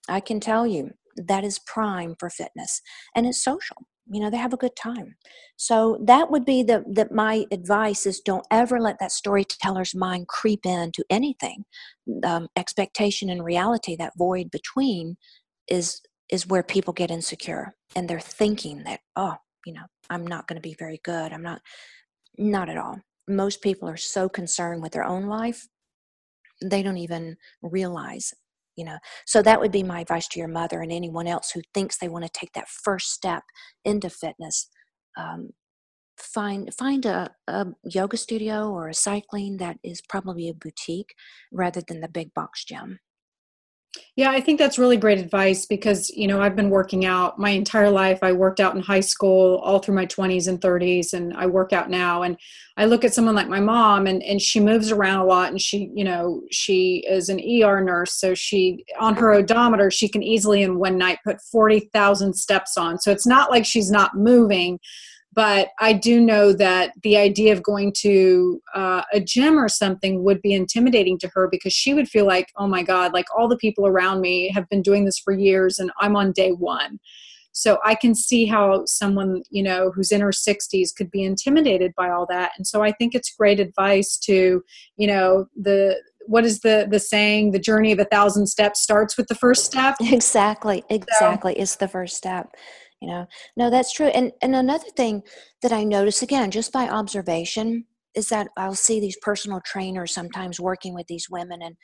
[0.10, 2.82] I can tell you that is prime for fitness
[3.16, 3.78] and it's social
[4.10, 5.16] you know they have a good time.
[5.56, 10.28] So that would be the, the my advice is don't ever let that storyteller's mind
[10.28, 11.64] creep into anything.
[12.24, 15.16] Um, expectation and reality that void between
[15.68, 20.48] is is where people get insecure and they're thinking that oh you know i'm not
[20.48, 21.62] going to be very good i'm not
[22.38, 23.00] not at all.
[23.28, 25.68] Most people are so concerned with their own life
[26.64, 28.34] they don't even realize
[28.78, 28.98] you know.
[29.26, 32.08] So that would be my advice to your mother and anyone else who thinks they
[32.08, 33.44] want to take that first step
[33.84, 34.70] into fitness.
[35.18, 35.50] Um,
[36.18, 41.14] find find a, a yoga studio or a cycling that is probably a boutique
[41.52, 43.00] rather than the big box gym
[44.16, 47.50] yeah, I think that's really great advice because, you know, I've been working out my
[47.50, 48.20] entire life.
[48.22, 51.74] I worked out in high school all through my 20s and 30s and I work
[51.74, 52.38] out now and
[52.78, 55.62] I look at someone like my mom and and she moves around a lot and
[55.62, 60.24] she, you know, she is an ER nurse, so she on her odometer, she can
[60.24, 62.98] easily in one night put 40,000 steps on.
[62.98, 64.80] So it's not like she's not moving,
[65.34, 70.24] but I do know that the idea of going to uh, a gym or something
[70.24, 73.48] would be intimidating to her because she would feel like, oh my God, like all
[73.48, 77.00] the people around me have been doing this for years and I'm on day one.
[77.54, 81.94] So I can see how someone, you know, who's in her 60s could be intimidated
[81.96, 82.52] by all that.
[82.58, 84.64] And so I think it's great advice to,
[84.98, 89.18] you know, the what is the the saying the journey of a thousand steps starts
[89.18, 92.54] with the first step exactly exactly so, it's the first step
[93.02, 93.26] you know?
[93.58, 94.08] No that's true.
[94.08, 95.24] And and another thing
[95.62, 97.86] that i notice again just by observation
[98.16, 101.76] is that i'll see these personal trainers sometimes working with these women and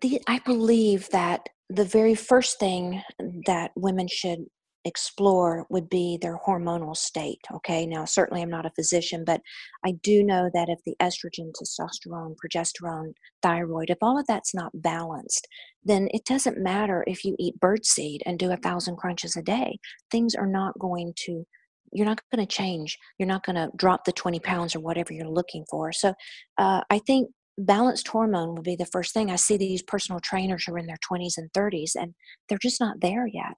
[0.00, 3.02] the, i believe that the very first thing
[3.46, 4.44] that women should
[4.84, 7.40] explore would be their hormonal state.
[7.52, 9.40] Okay, now certainly I'm not a physician, but
[9.84, 13.12] I do know that if the estrogen, testosterone, progesterone,
[13.42, 15.46] thyroid, if all of that's not balanced,
[15.84, 19.78] then it doesn't matter if you eat birdseed and do a thousand crunches a day.
[20.10, 21.44] Things are not going to
[21.92, 22.96] you're not going to change.
[23.18, 25.90] You're not going to drop the 20 pounds or whatever you're looking for.
[25.90, 26.14] So
[26.56, 29.30] uh, I think balanced hormone would be the first thing.
[29.30, 32.14] I see these personal trainers who are in their 20s and 30s, and
[32.48, 33.54] they're just not there yet.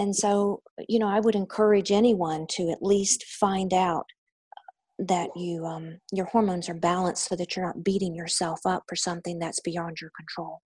[0.00, 4.06] And so, you know, I would encourage anyone to at least find out
[4.98, 8.96] that you um, your hormones are balanced so that you're not beating yourself up for
[8.96, 10.62] something that's beyond your control.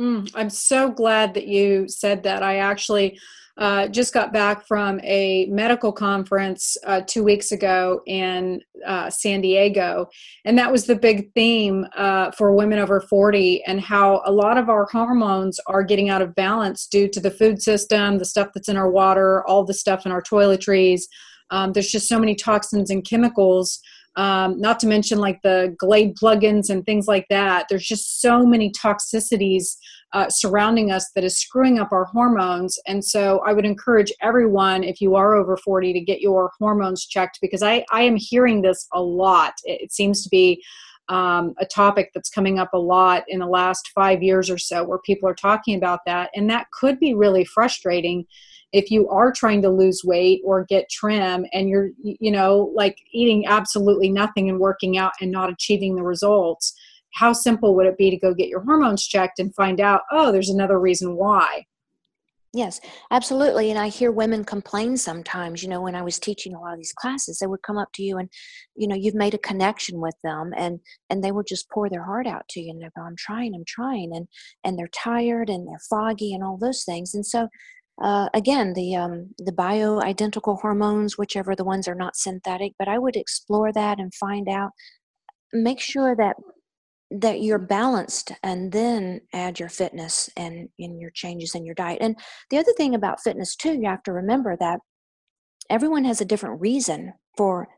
[0.00, 2.42] Mm, I'm so glad that you said that.
[2.42, 3.18] I actually
[3.56, 9.40] uh, just got back from a medical conference uh, two weeks ago in uh, San
[9.40, 10.06] Diego,
[10.44, 14.58] and that was the big theme uh, for women over 40 and how a lot
[14.58, 18.48] of our hormones are getting out of balance due to the food system, the stuff
[18.54, 21.02] that's in our water, all the stuff in our toiletries.
[21.50, 23.80] Um, there's just so many toxins and chemicals
[24.16, 27.66] um, not to mention like the Glade plugins and things like that.
[27.68, 29.76] There's just so many toxicities
[30.12, 32.78] uh, surrounding us that is screwing up our hormones.
[32.86, 37.04] And so I would encourage everyone, if you are over 40, to get your hormones
[37.04, 39.52] checked because I, I am hearing this a lot.
[39.64, 40.62] It, it seems to be
[41.08, 44.82] um, a topic that's coming up a lot in the last five years or so
[44.82, 46.30] where people are talking about that.
[46.34, 48.24] And that could be really frustrating
[48.72, 52.98] if you are trying to lose weight or get trim and you're you know like
[53.12, 56.74] eating absolutely nothing and working out and not achieving the results
[57.14, 60.32] how simple would it be to go get your hormones checked and find out oh
[60.32, 61.64] there's another reason why
[62.56, 63.68] Yes, absolutely.
[63.70, 66.78] And I hear women complain sometimes, you know, when I was teaching a lot of
[66.78, 68.30] these classes, they would come up to you and,
[68.74, 72.04] you know, you've made a connection with them and and they would just pour their
[72.04, 74.26] heart out to you and they go, I'm trying, I'm trying and
[74.64, 77.14] and they're tired and they're foggy and all those things.
[77.14, 77.48] And so
[78.02, 82.98] uh, again, the um, the bioidentical hormones, whichever the ones are not synthetic, but I
[82.98, 84.72] would explore that and find out.
[85.52, 86.36] Make sure that
[87.10, 91.98] that you're balanced, and then add your fitness and in your changes in your diet.
[92.02, 92.18] And
[92.50, 94.80] the other thing about fitness too, you have to remember that
[95.70, 97.68] everyone has a different reason for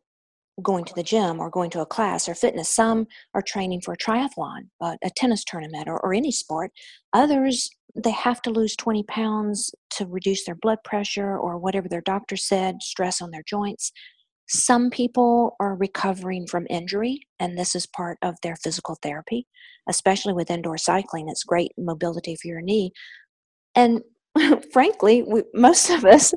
[0.63, 2.69] going to the gym or going to a class or fitness.
[2.69, 6.73] Some are training for a triathlon, uh, a tennis tournament, or, or any sport.
[7.13, 7.71] Others
[8.03, 12.37] they have to lose 20 pounds to reduce their blood pressure or whatever their doctor
[12.37, 13.93] said, stress on their joints.
[14.49, 19.47] Some people are recovering from injury, and this is part of their physical therapy,
[19.89, 21.29] especially with indoor cycling.
[21.29, 22.93] It's great mobility for your knee.
[23.75, 24.01] And
[24.73, 26.33] frankly, we, most of us,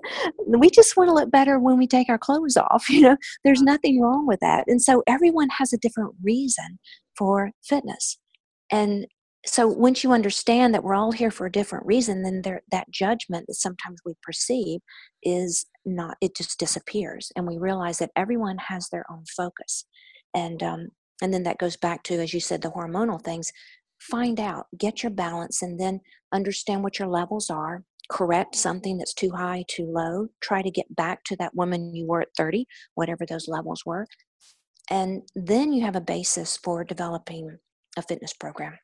[0.45, 2.85] we just want to look better when we take our clothes off.
[2.89, 4.65] You know, there's nothing wrong with that.
[4.67, 6.79] And so everyone has a different reason
[7.17, 8.17] for fitness.
[8.71, 9.05] And
[9.45, 12.91] so once you understand that we're all here for a different reason, then there, that
[12.91, 14.81] judgment that sometimes we perceive
[15.23, 17.31] is not, it just disappears.
[17.35, 19.85] And we realize that everyone has their own focus.
[20.35, 20.89] And, um,
[21.23, 23.51] and then that goes back to, as you said, the hormonal things.
[23.99, 27.83] Find out, get your balance, and then understand what your levels are.
[28.09, 30.27] Correct something that's too high, too low.
[30.41, 34.05] Try to get back to that woman you were at 30, whatever those levels were.
[34.89, 37.57] And then you have a basis for developing
[37.97, 38.77] a fitness program.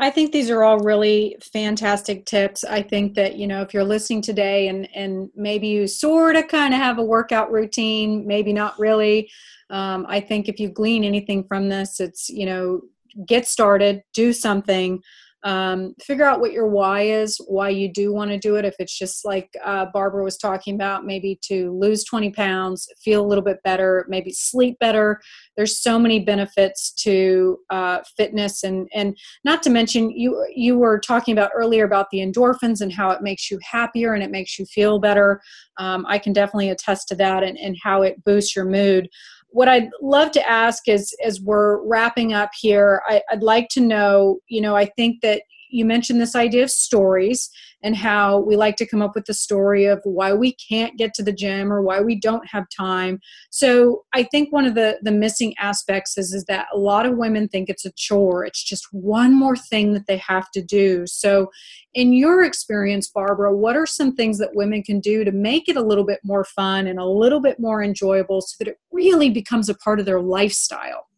[0.00, 2.64] I think these are all really fantastic tips.
[2.64, 6.48] I think that, you know, if you're listening today and and maybe you sort of
[6.48, 9.30] kind of have a workout routine, maybe not really.
[9.70, 12.82] Um, I think if you glean anything from this, it's, you know,
[13.26, 15.00] get started, do something
[15.44, 18.64] um, figure out what your why is why you do want to do it.
[18.64, 23.24] If it's just like uh, barbara was talking about maybe to lose 20 pounds feel
[23.24, 25.20] a little bit better maybe sleep better.
[25.56, 30.98] There's so many benefits to uh, fitness and and not to mention you you were
[30.98, 34.58] talking about earlier about the endorphins and how it makes you happier and it makes
[34.58, 35.40] you feel better.
[35.76, 39.08] Um, i can definitely attest to that and, and how it boosts your mood
[39.54, 43.80] what I'd love to ask is, as we're wrapping up here, I, would like to
[43.80, 45.42] know, you know, I think that
[45.74, 47.50] you mentioned this idea of stories
[47.82, 51.12] and how we like to come up with the story of why we can't get
[51.14, 53.18] to the gym or why we don't have time.
[53.50, 57.18] So I think one of the the missing aspects is is that a lot of
[57.18, 58.44] women think it's a chore.
[58.44, 61.06] It's just one more thing that they have to do.
[61.06, 61.50] So
[61.92, 65.76] in your experience, Barbara, what are some things that women can do to make it
[65.76, 69.28] a little bit more fun and a little bit more enjoyable so that it really
[69.28, 71.08] becomes a part of their lifestyle?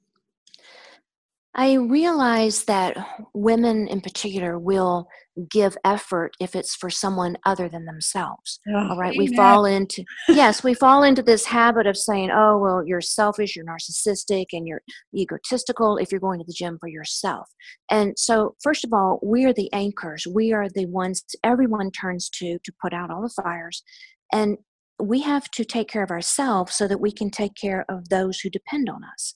[1.58, 2.98] I realize that
[3.32, 5.08] women in particular will
[5.50, 8.60] give effort if it's for someone other than themselves.
[8.68, 9.14] Oh, all right.
[9.14, 9.30] Amen.
[9.30, 13.56] We fall into, yes, we fall into this habit of saying, oh, well, you're selfish,
[13.56, 14.82] you're narcissistic, and you're
[15.16, 17.48] egotistical if you're going to the gym for yourself.
[17.90, 20.26] And so, first of all, we are the anchors.
[20.26, 23.82] We are the ones everyone turns to to put out all the fires.
[24.30, 24.58] And
[25.00, 28.40] we have to take care of ourselves so that we can take care of those
[28.40, 29.34] who depend on us.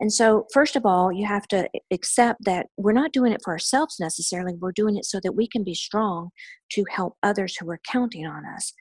[0.00, 3.52] And so, first of all, you have to accept that we're not doing it for
[3.52, 4.54] ourselves necessarily.
[4.54, 6.30] We're doing it so that we can be strong
[6.72, 8.72] to help others who are counting on us.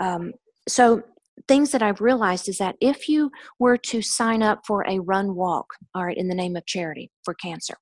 [0.00, 0.32] Um,
[0.68, 1.02] so,
[1.48, 5.34] things that I've realized is that if you were to sign up for a run
[5.34, 7.74] walk, all right, in the name of charity for cancer,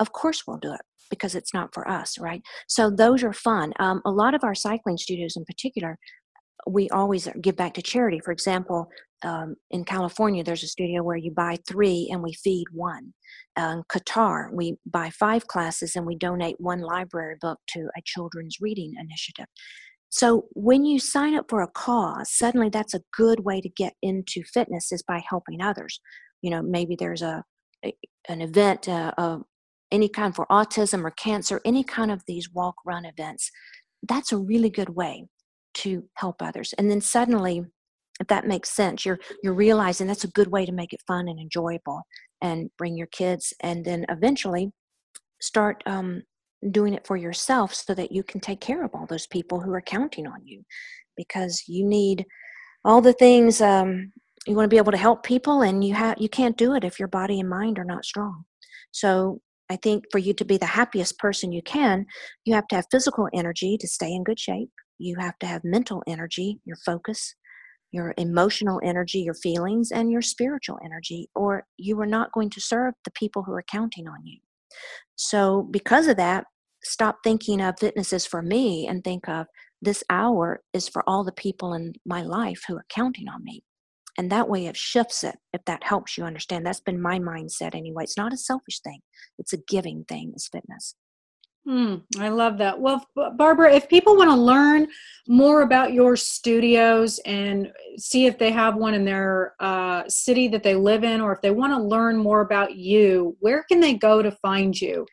[0.00, 0.80] of course we'll do it
[1.10, 2.42] because it's not for us, right?
[2.66, 3.74] So, those are fun.
[3.78, 5.98] Um, a lot of our cycling studios in particular
[6.66, 8.20] we always give back to charity.
[8.24, 8.88] For example,
[9.24, 13.14] um, in California, there's a studio where you buy three and we feed one.
[13.56, 18.58] Uh, Qatar, we buy five classes and we donate one library book to a children's
[18.60, 19.46] reading initiative.
[20.10, 23.94] So when you sign up for a cause, suddenly that's a good way to get
[24.02, 26.00] into fitness is by helping others.
[26.40, 27.42] You know, maybe there's a,
[27.84, 27.92] a
[28.28, 29.42] an event uh, of
[29.90, 33.50] any kind for autism or cancer, any kind of these walk run events.
[34.06, 35.26] That's a really good way
[35.78, 36.74] to help others.
[36.78, 37.64] And then suddenly
[38.20, 41.28] if that makes sense you're you're realizing that's a good way to make it fun
[41.28, 42.02] and enjoyable
[42.40, 44.70] and bring your kids and then eventually
[45.40, 46.22] start um,
[46.70, 49.72] doing it for yourself so that you can take care of all those people who
[49.72, 50.62] are counting on you
[51.16, 52.26] because you need
[52.84, 54.12] all the things um,
[54.46, 56.84] you want to be able to help people and you have you can't do it
[56.84, 58.44] if your body and mind are not strong
[58.90, 62.06] so i think for you to be the happiest person you can
[62.44, 65.62] you have to have physical energy to stay in good shape you have to have
[65.64, 67.34] mental energy your focus
[67.90, 72.60] your emotional energy, your feelings, and your spiritual energy, or you are not going to
[72.60, 74.38] serve the people who are counting on you.
[75.16, 76.44] So, because of that,
[76.82, 79.46] stop thinking of fitness is for me and think of
[79.80, 83.62] this hour is for all the people in my life who are counting on me.
[84.16, 86.66] And that way it shifts it, if that helps you understand.
[86.66, 88.02] That's been my mindset anyway.
[88.02, 89.00] It's not a selfish thing,
[89.38, 90.94] it's a giving thing, is fitness.
[91.68, 92.80] Mm, I love that.
[92.80, 93.04] Well,
[93.36, 94.88] Barbara, if people want to learn
[95.26, 100.62] more about your studios and see if they have one in their uh, city that
[100.62, 103.92] they live in, or if they want to learn more about you, where can they
[103.92, 105.04] go to find you?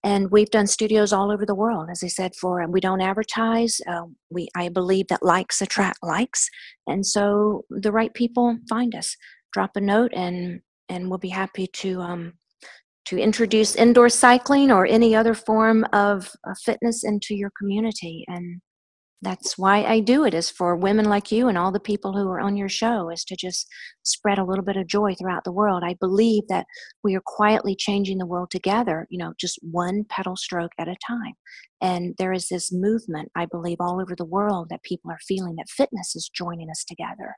[0.04, 3.82] and we've done studios all over the world as i said for we don't advertise
[3.88, 6.50] uh, we i believe that likes attract likes
[6.90, 9.16] and so the right people find us.
[9.54, 12.34] Drop a note and and we'll be happy to um,
[13.06, 18.62] to introduce indoor cycling or any other form of uh, fitness into your community and
[19.22, 22.30] that's why I do it is for women like you and all the people who
[22.30, 23.68] are on your show is to just
[24.04, 25.84] spread a little bit of joy throughout the world.
[25.84, 26.66] I believe that
[27.04, 30.96] we are quietly changing the world together, you know, just one pedal stroke at a
[31.06, 31.34] time.
[31.82, 35.56] And there is this movement, I believe, all over the world that people are feeling
[35.58, 37.36] that fitness is joining us together.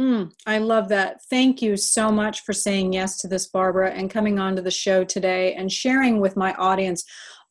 [0.00, 1.18] Mm, I love that.
[1.28, 4.70] Thank you so much for saying yes to this, Barbara, and coming on to the
[4.70, 7.04] show today and sharing with my audience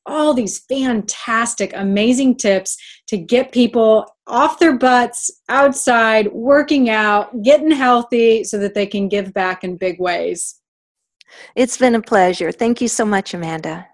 [0.06, 2.78] all these fantastic, amazing tips
[3.08, 9.08] to get people off their butts, outside, working out, getting healthy so that they can
[9.08, 10.60] give back in big ways.
[11.56, 12.52] It's been a pleasure.
[12.52, 13.88] Thank you so much, Amanda.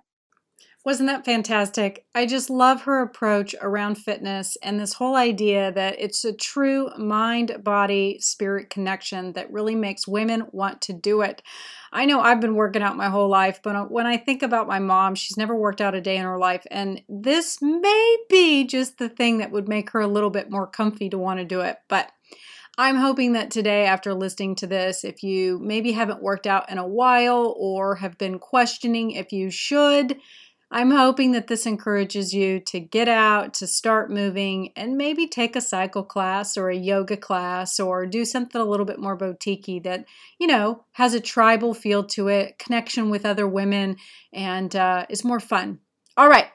[0.88, 2.06] Wasn't that fantastic?
[2.16, 6.90] I just love her approach around fitness and this whole idea that it's a true
[6.98, 11.44] mind, body, spirit connection that really makes women want to do it.
[11.92, 14.66] I know I've been working out my whole life, but uh, when I think about
[14.66, 16.66] my mom, she's never worked out a day in her life.
[16.72, 20.68] And this may be just the thing that would make her a little bit more
[20.68, 21.76] comfy to want to do it.
[21.90, 22.14] But
[22.78, 26.78] I'm hoping that today, after listening to this, if you maybe haven't worked out in
[26.78, 30.18] a while or have been questioning if you should,
[30.70, 35.56] I'm hoping that this encourages you to get out, to start moving, and maybe take
[35.56, 39.84] a cycle class or a yoga class or do something a little bit more boutique
[39.84, 40.06] that,
[40.40, 43.96] you know, has a tribal feel to it, connection with other women,
[44.34, 45.80] and uh, is more fun.
[46.18, 46.48] All right.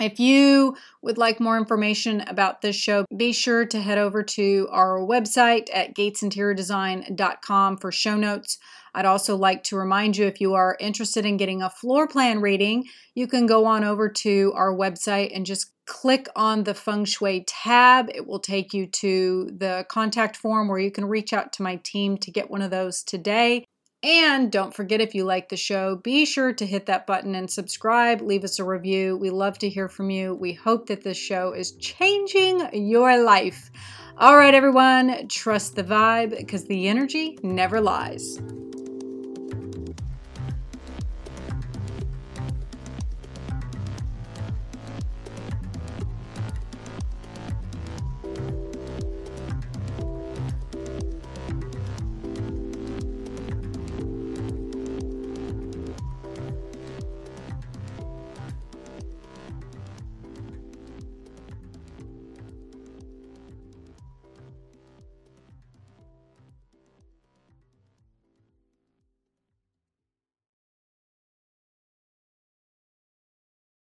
[0.00, 4.68] If you would like more information about this show, be sure to head over to
[4.70, 8.58] our website at gatesinteriordesign.com for show notes.
[8.94, 12.40] I'd also like to remind you if you are interested in getting a floor plan
[12.40, 12.84] reading,
[13.14, 17.44] you can go on over to our website and just click on the feng shui
[17.46, 18.10] tab.
[18.14, 21.76] It will take you to the contact form where you can reach out to my
[21.76, 23.64] team to get one of those today.
[24.04, 27.48] And don't forget if you like the show, be sure to hit that button and
[27.48, 28.20] subscribe.
[28.20, 29.16] Leave us a review.
[29.16, 30.34] We love to hear from you.
[30.34, 33.70] We hope that this show is changing your life.
[34.18, 38.40] All right, everyone, trust the vibe because the energy never lies.